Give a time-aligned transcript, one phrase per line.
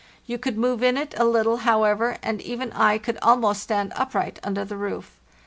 [0.25, 4.15] You could move in it a little, however, and even I could almost stand up
[4.15, 5.19] right under the roof.